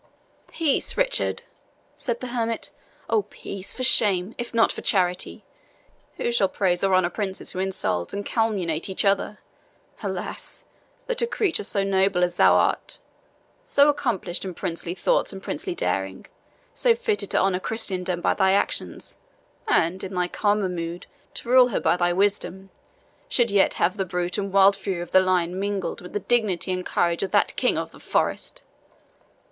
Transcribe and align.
"Peace, 0.47 0.97
Richard," 0.97 1.43
said 1.95 2.21
the 2.21 2.29
hermit 2.33 2.71
"oh, 3.07 3.21
peace, 3.21 3.71
for 3.71 3.83
shame, 3.83 4.33
if 4.39 4.51
not 4.51 4.71
for 4.71 4.81
charity! 4.81 5.43
Who 6.17 6.31
shall 6.31 6.47
praise 6.49 6.83
or 6.83 6.95
honour 6.95 7.11
princes 7.11 7.51
who 7.51 7.59
insult 7.59 8.11
and 8.11 8.25
calumniate 8.25 8.89
each 8.89 9.05
other? 9.05 9.37
Alas! 10.01 10.65
that 11.05 11.21
a 11.21 11.27
creature 11.27 11.63
so 11.63 11.83
noble 11.83 12.23
as 12.23 12.37
thou 12.37 12.55
art 12.55 12.97
so 13.63 13.89
accomplished 13.89 14.43
in 14.43 14.55
princely 14.55 14.95
thoughts 14.95 15.31
and 15.31 15.43
princely 15.43 15.75
daring 15.75 16.25
so 16.73 16.95
fitted 16.95 17.29
to 17.29 17.37
honour 17.37 17.59
Christendom 17.59 18.21
by 18.21 18.33
thy 18.33 18.53
actions, 18.53 19.19
and, 19.67 20.03
in 20.03 20.15
thy 20.15 20.27
calmer 20.27 20.67
mood, 20.67 21.05
to 21.35 21.47
rule 21.47 21.67
her 21.67 21.79
by 21.79 21.95
thy 21.95 22.11
wisdom, 22.11 22.71
should 23.29 23.51
yet 23.51 23.75
have 23.75 23.97
the 23.97 24.05
brute 24.05 24.39
and 24.39 24.51
wild 24.51 24.75
fury 24.75 25.01
of 25.01 25.11
the 25.11 25.21
lion 25.21 25.59
mingled 25.59 26.01
with 26.01 26.13
the 26.13 26.21
dignity 26.21 26.71
and 26.73 26.87
courage 26.87 27.21
of 27.21 27.29
that 27.29 27.55
king 27.55 27.77
of 27.77 27.91
the 27.91 27.99
forest!" 27.99 28.63